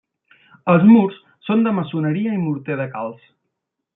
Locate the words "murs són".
0.91-1.61